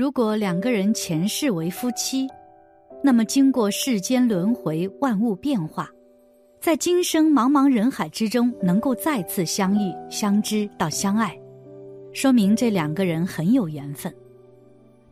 [0.00, 2.26] 如果两个人前世为夫妻，
[3.04, 5.90] 那么经过世间轮回、万物变化，
[6.58, 11.38] 在今生茫茫人海之中能够再次相遇、相知到相爱，
[12.14, 14.10] 说明这两个人很有缘分。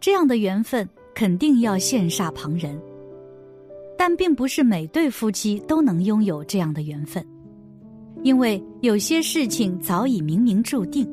[0.00, 2.80] 这样的缘分肯定要羡煞旁人，
[3.94, 7.22] 但并不是每对夫妻都能拥有这样的缘分，
[8.22, 11.06] 因为有些事情早已冥冥注定，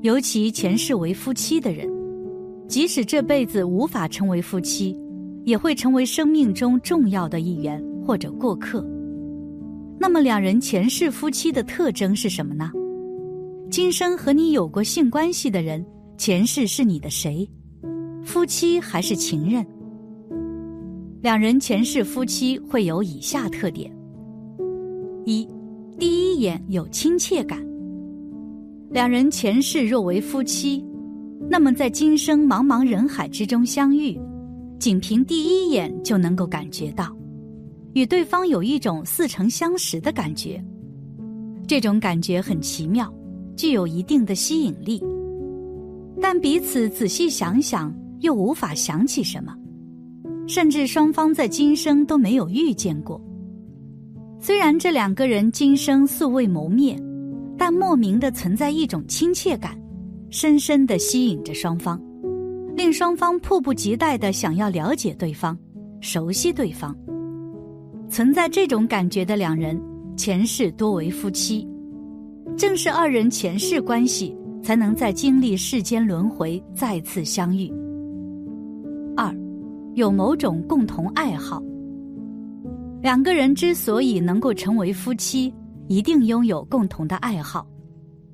[0.00, 1.94] 尤其前世为夫妻的人。
[2.68, 4.98] 即使这辈子无法成为夫妻，
[5.44, 8.84] 也会成为生命中重要的一员或者过客。
[9.98, 12.70] 那么，两人前世夫妻的特征是什么呢？
[13.70, 15.84] 今生和你有过性关系的人，
[16.18, 17.48] 前世是你的谁？
[18.24, 19.66] 夫妻还是情人？
[21.22, 23.90] 两人前世夫妻会有以下特点：
[25.24, 25.48] 一，
[25.98, 27.58] 第一眼有亲切感。
[28.90, 30.85] 两人前世若为夫妻。
[31.48, 34.18] 那么，在今生茫茫人海之中相遇，
[34.78, 37.14] 仅凭第一眼就能够感觉到，
[37.94, 40.62] 与对方有一种似曾相识的感觉。
[41.66, 43.12] 这种感觉很奇妙，
[43.56, 45.02] 具有一定的吸引力。
[46.20, 49.54] 但彼此仔细想想，又无法想起什么，
[50.46, 53.20] 甚至双方在今生都没有遇见过。
[54.40, 57.02] 虽然这两个人今生素未谋面，
[57.58, 59.78] 但莫名的存在一种亲切感。
[60.38, 61.98] 深深的吸引着双方，
[62.76, 65.58] 令双方迫不及待的想要了解对方、
[66.02, 66.94] 熟悉对方。
[68.10, 69.80] 存在这种感觉的两人，
[70.14, 71.66] 前世多为夫妻，
[72.54, 77.72] 正是二人前世关系，才能在经历世间轮回再次相遇。
[79.16, 79.34] 二，
[79.94, 81.62] 有某种共同爱好。
[83.00, 85.50] 两个人之所以能够成为夫妻，
[85.88, 87.66] 一定拥有共同的爱好，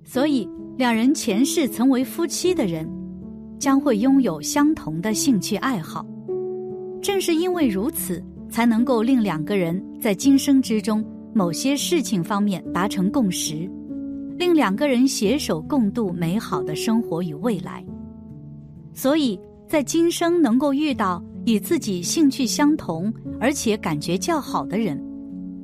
[0.02, 0.48] 所以。
[0.78, 2.88] 两人前世曾为夫妻的人，
[3.58, 6.04] 将会拥有相同的兴趣爱好。
[7.02, 13.70] 正是因为如此，才能够令两个人在今生之中某些事情方面达成共识，
[14.38, 17.84] 令两个人携手共度美好的生活与未来。
[18.94, 19.38] 所以
[19.68, 24.98] 在今生能够遇到与自己兴趣相同而且感觉较好的人，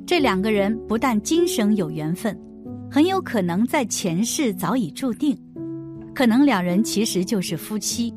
[0.05, 2.39] 这两个人不但今生有缘分。
[2.91, 5.37] 很有可能在前世早已注定，
[6.13, 8.11] 可能两人其实就是夫妻，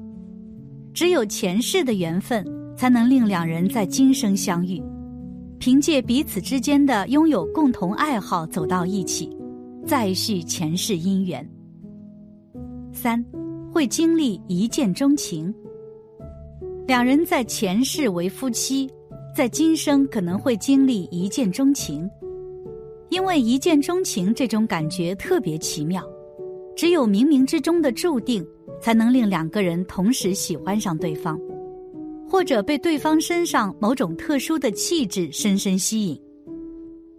[0.94, 2.42] 只有前世的缘分
[2.74, 4.82] 才能令两人在今生相遇，
[5.58, 9.28] 凭借彼此之间的拥有共同爱好走到一起，
[9.86, 11.46] 再续前世姻缘。
[12.94, 13.22] 三，
[13.70, 15.54] 会经历一见钟情。
[16.86, 18.90] 两人在前世为夫妻，
[19.36, 22.08] 在今生可能会经历一见钟情。
[23.12, 26.02] 因为一见钟情这种感觉特别奇妙，
[26.74, 28.42] 只有冥冥之中的注定，
[28.80, 31.38] 才能令两个人同时喜欢上对方，
[32.26, 36.18] 或者被对方身上某种特殊的气质深深吸引。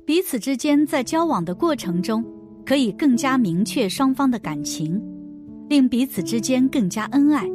[0.04, 2.26] 彼此之间在交往的过程中，
[2.66, 5.00] 可以更加明确双方的感情，
[5.70, 7.48] 令彼此之间更加恩爱，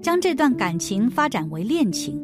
[0.00, 2.18] 将这段感情发展为恋情。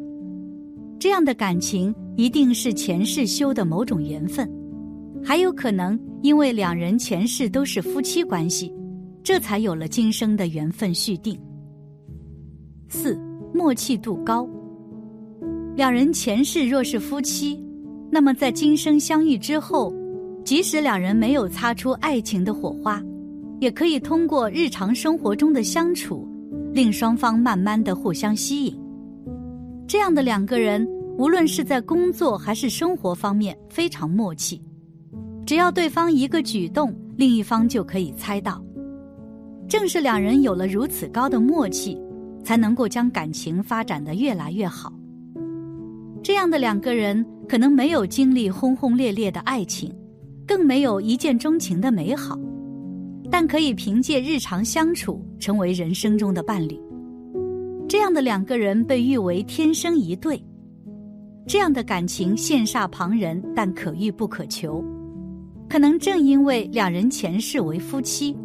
[0.97, 4.51] 这样的感情一定是前世修的某种缘分。
[5.27, 8.71] 还有可能因为两人前世都是夫妻关系，
[9.23, 11.35] 这才有了今生的缘分续定。
[12.87, 13.19] 四
[13.51, 14.47] 默契度高。
[15.75, 17.59] 两人前世若是夫妻，
[18.11, 19.91] 那么在今生相遇之后，
[20.45, 23.03] 即使两人没有擦出爱情的火花，
[23.59, 26.29] 也可以通过日常生活中的相处，
[26.71, 28.79] 令双方慢慢的互相吸引。
[29.87, 30.87] 这样的两个人，
[31.17, 34.61] 无论是在工作还是生活方面，非常默契。
[35.45, 38.63] 只要对方一个举动，另一方就可以猜到。
[39.67, 41.99] 正是两人有了如此高的默契，
[42.43, 44.91] 才能够将感情发展的越来越好。
[46.23, 49.93] 这样的两个人可能没有经历轰轰烈烈的爱情，
[50.47, 52.39] 更没有一见钟情的美好，
[53.29, 56.79] 但可以凭借日常相处成为人生中的伴侣。
[57.87, 60.43] 这样的两个人被誉为天生一对。
[61.47, 64.83] 这样的感情羡煞旁人，但可遇不可求。
[65.67, 68.37] 可能正因为两人前世为夫妻，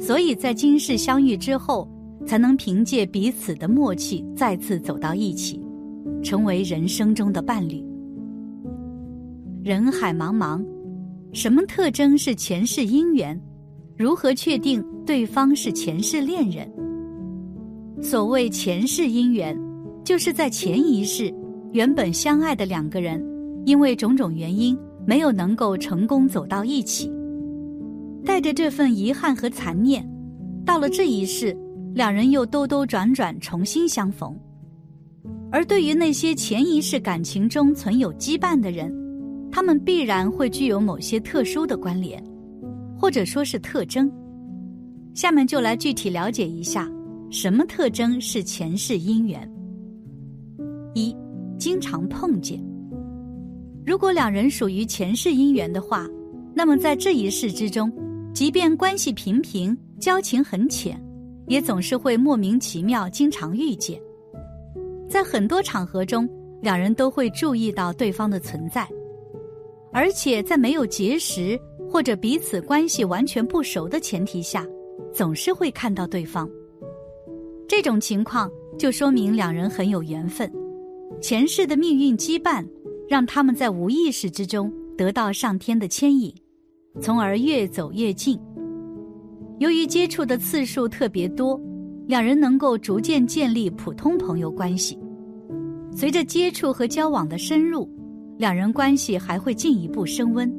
[0.00, 1.88] 所以在今世相遇之后，
[2.24, 5.60] 才能凭借彼此的默契再次走到一起，
[6.22, 7.84] 成为人生中的伴侣。
[9.62, 10.64] 人海茫茫，
[11.32, 13.38] 什么特征是前世姻缘？
[13.96, 16.70] 如何确定对方是前世恋人？
[18.00, 19.58] 所谓前世姻缘，
[20.04, 21.32] 就是在前一世
[21.72, 23.24] 原本相爱的两个人，
[23.64, 24.78] 因为种种原因。
[25.06, 27.12] 没有能够成功走到一起，
[28.24, 30.08] 带着这份遗憾和残念，
[30.64, 31.56] 到了这一世，
[31.94, 34.34] 两人又兜兜转转重新相逢。
[35.52, 38.92] 而对于那些前一世感情中存有羁绊的人，
[39.52, 42.22] 他们必然会具有某些特殊的关联，
[42.98, 44.10] 或者说是特征。
[45.14, 46.90] 下面就来具体了解一下，
[47.30, 49.48] 什么特征是前世姻缘。
[50.94, 51.14] 一，
[51.56, 52.60] 经常碰见。
[53.86, 56.08] 如果两人属于前世姻缘的话，
[56.54, 57.92] 那么在这一世之中，
[58.32, 60.98] 即便关系平平、交情很浅，
[61.48, 64.00] 也总是会莫名其妙经常遇见。
[65.06, 66.26] 在很多场合中，
[66.62, 68.88] 两人都会注意到对方的存在，
[69.92, 71.60] 而且在没有结识
[71.90, 74.66] 或者彼此关系完全不熟的前提下，
[75.12, 76.48] 总是会看到对方。
[77.68, 80.50] 这种情况就说明两人很有缘分，
[81.20, 82.66] 前世的命运羁绊
[83.08, 86.34] 让他们在无意识之中得到上天的牵引，
[87.00, 88.38] 从而越走越近。
[89.58, 91.60] 由于接触的次数特别多。
[92.06, 94.98] 两人能够逐渐建立普通朋友关系，
[95.90, 97.88] 随着接触和交往的深入，
[98.36, 100.54] 两人关系还会进一步升温，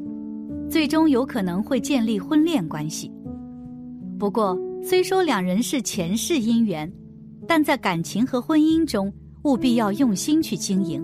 [0.67, 3.11] 最终有可能会建立婚恋关系。
[4.17, 6.91] 不过，虽说两人是前世姻缘，
[7.47, 9.13] 但在感情和婚姻中
[9.43, 10.99] 务必要用心去经营，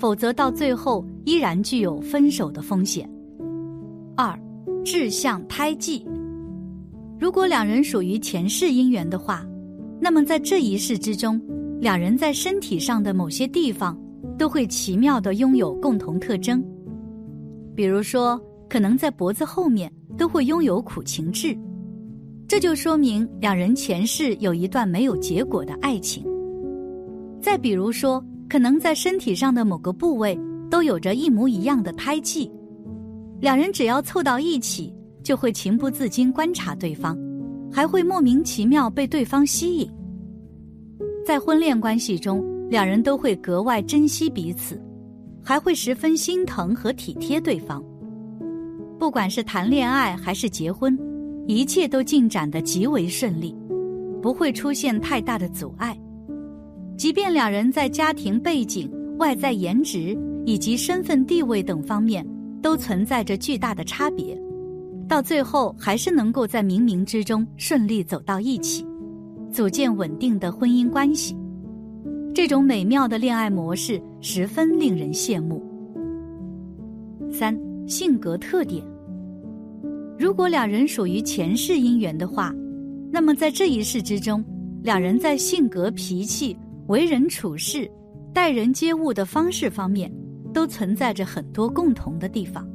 [0.00, 3.08] 否则到最后依然具有分手的风险。
[4.16, 4.36] 二，
[4.84, 6.04] 志向胎记。
[7.20, 9.46] 如果两人属于前世姻缘的话。
[10.02, 11.38] 那么在这一世之中，
[11.78, 13.94] 两人在身体上的某些地方
[14.38, 16.64] 都会奇妙的拥有共同特征，
[17.74, 21.54] 比如说，可能在脖子后面都会拥有苦情痣，
[22.48, 26.24] 这就说明两人前世有一段没有结果的爱情。
[27.38, 30.36] 再比如说，可能在身体上的某个部位
[30.68, 32.50] 都有着一模一样的胎记，
[33.40, 34.92] 两人只要凑到一起，
[35.22, 37.16] 就会情不自禁观察对方。
[37.72, 39.88] 还会莫名其妙被对方吸引，
[41.24, 44.82] 在婚恋关系中，两人都会格外珍惜彼此，
[45.40, 47.80] 还会十分心疼和体贴对方。
[48.98, 50.98] 不管是谈恋爱还是结婚，
[51.46, 53.56] 一切都进展得极为顺利，
[54.20, 55.96] 不会出现太大的阻碍。
[57.00, 60.14] 即便两人在家庭背景、外在颜值
[60.44, 62.22] 以及身份地位等方面
[62.60, 64.38] 都存在着巨大的差别。
[65.08, 68.84] 到最后，还是能够在冥冥之中顺利走到一起，
[69.50, 71.34] 组建稳定的婚姻关系。
[72.34, 75.64] 这种美妙的恋爱模式十分令人羡慕。
[77.32, 78.84] 三、性格特点。
[80.18, 82.54] 如果两人属于前世姻缘的话，
[83.10, 84.44] 那么在这一世之中，
[84.82, 86.54] 两人在性格、脾气、
[86.90, 87.88] 为人处事、
[88.34, 90.12] 待人接物的方式方面，
[90.52, 92.68] 都存在着很多共同的地方。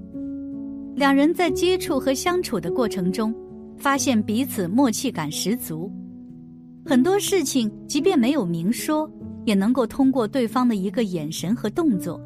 [0.96, 3.36] 两人在接触和相处的过程中，
[3.76, 5.92] 发现彼此默契感十足，
[6.86, 9.12] 很多事情即便没有明说，
[9.44, 12.18] 也能够通过对方的一个眼神和动作，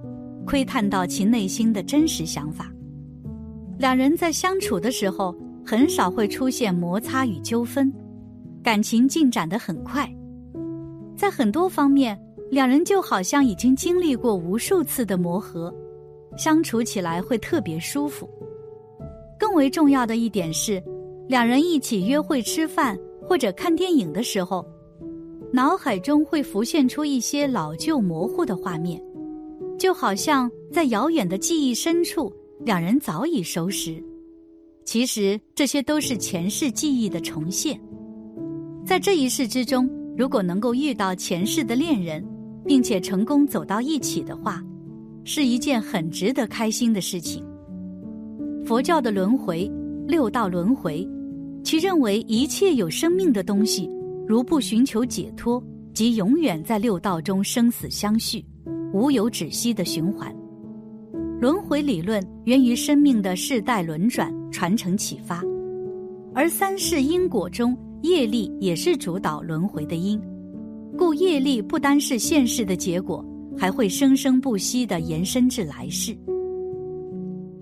[0.45, 2.71] 窥探到其内心的真实想法。
[3.79, 7.91] 两人在相处的时候，很少会出现摩擦与纠纷，
[8.61, 10.07] 感情进展得很快，
[11.19, 12.17] 在很多方面，
[12.49, 15.73] 两人就好像已经经历过无数次的磨合，
[16.37, 18.29] 相处起来会特别舒服。
[19.37, 20.81] 更为重要的一点是，
[21.27, 24.65] 两人一起约会、吃饭或者看电影的时候，
[25.51, 29.03] 脑海中会浮现出一些老旧模糊的画面，
[29.77, 34.01] 就好像在遥远的记忆深处，两人早已熟识。
[34.85, 37.77] 其实这些都是前世记忆的重现。
[38.85, 39.89] 在这一世之中，
[40.19, 42.21] 如果能够遇到前世的恋人，
[42.65, 44.61] 并且成功走到一起的话，
[45.23, 47.41] 是一件很值得开心的事情。
[48.65, 49.71] 佛教的轮回，
[50.05, 51.07] 六道轮回，
[51.63, 53.89] 其认为一切有生命的东西，
[54.27, 58.43] 如不寻求解脱，即永远在六道中生死相续，
[58.91, 60.35] 无有止息的循环。
[61.39, 65.41] 轮回理论源于生命的世代轮转传承启发，
[66.35, 70.19] 而三世因果中，业力也是主导轮回的因，
[70.97, 73.23] 故业力不单是现世的结果，
[73.57, 76.17] 还会生生不息地延伸至来世。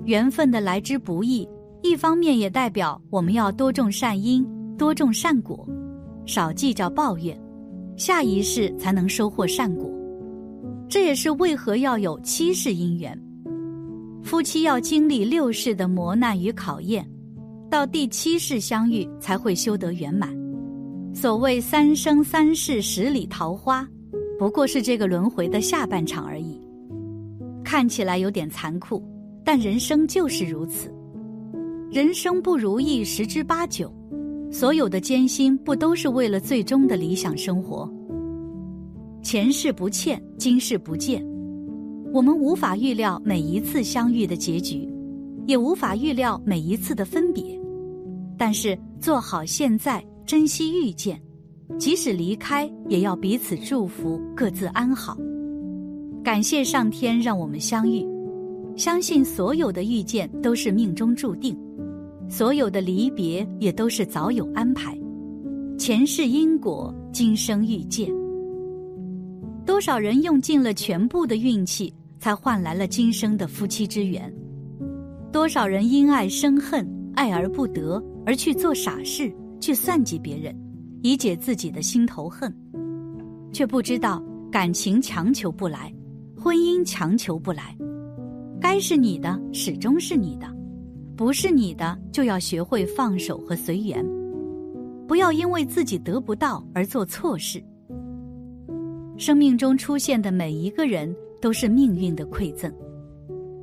[0.06, 1.48] 缘分的来之不易，
[1.82, 4.46] 一方面也代表我们要多种善因，
[4.78, 5.68] 多种善果，
[6.26, 7.38] 少计较抱怨，
[7.96, 9.92] 下一世才能收获善果。
[10.88, 13.20] 这也是为何要有七世姻缘，
[14.24, 17.06] 夫妻要经历六世的磨难与考验，
[17.70, 20.36] 到第七世相遇才会修得圆满。
[21.14, 23.88] 所谓三生三世十里桃花，
[24.40, 26.62] 不过是这个轮回的下半场而已，
[27.64, 29.04] 看起来有点残酷。
[29.44, 30.94] 但人生就是如此，
[31.90, 33.92] 人生不如意十之八九，
[34.52, 37.90] 所有的艰辛不都是为了最终的理想生活？
[39.22, 41.26] 前世不欠，今世不见。
[42.14, 44.88] 我们无法预料每一次相遇的结局，
[45.48, 47.60] 也无法预料每一次的分别。
[48.38, 51.20] 但是做好现在，珍惜遇见，
[51.80, 55.18] 即使离开，也要彼此祝福，各自安好。
[56.24, 58.06] 感谢上天让我们相遇，
[58.76, 61.58] 相信所有的遇见都是命中注定，
[62.30, 64.96] 所有的离别也都是早有安排。
[65.80, 68.12] 前世因果，今生遇见。
[69.66, 74.32] 多少人用尽了全部的运气，才换来了今生的夫妻之缘？
[75.38, 80.52] 多少人因爱生恨，爱而不得，而去做傻事，去算计别人，
[81.04, 82.52] 以解自己的心头恨，
[83.54, 84.20] 却不知道
[84.52, 85.94] 感情强求不来，
[86.36, 87.78] 婚姻强求不来，
[88.60, 90.52] 该是你的始终是你的，
[91.16, 94.04] 不是你的就要学会放手和随缘，
[95.08, 97.64] 不要因为自己得不到而做错事。
[99.18, 102.74] 生命中出现的每一个人都是命运的馈赠，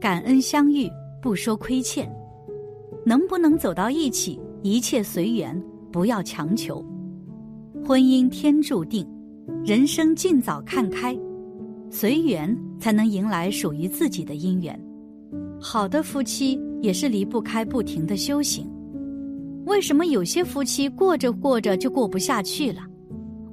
[0.00, 0.88] 感恩相遇，
[1.24, 2.06] 不说亏欠。
[3.02, 5.58] 能不能走到一起，一切随缘，
[5.90, 6.84] 不要强求。
[7.82, 9.08] 婚姻天注定，
[9.64, 11.18] 人生尽早看开，
[11.88, 14.78] 随缘才能迎来属于自己的姻缘。
[15.58, 18.70] 好的夫妻也是离不开不停的修行。
[19.64, 22.82] 为什么有些夫妻过着过着就过不下去了？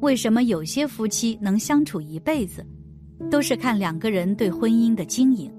[0.02, 2.66] 为什么有些夫妻能相处一辈子，
[3.30, 5.50] 都是看两个人对婚姻的经营。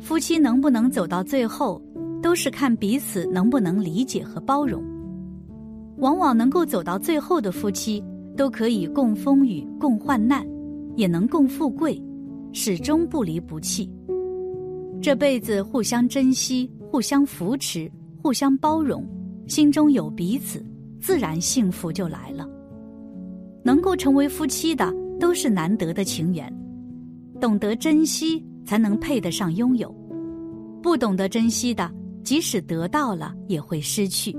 [0.00, 1.82] 夫妻能不能走到最后，
[2.22, 4.82] 都是看彼此能不能理解和包容。
[5.98, 8.02] 往往能够走到最后的夫妻，
[8.36, 10.46] 都可以共风雨、共患难，
[10.94, 12.00] 也能共富贵，
[12.52, 13.90] 始终不离不弃。
[15.02, 17.90] 这辈子互相珍惜、互相扶持、
[18.22, 19.04] 互相包容，
[19.46, 20.64] 心中有彼此，
[21.00, 22.48] 自然幸福就来了。
[23.64, 26.52] 能够成为夫妻的都是难得的情缘，
[27.40, 29.90] 懂得珍惜才能配得上拥有，
[30.82, 31.90] 不懂得珍惜的，
[32.22, 34.36] 即使得到了也会失去。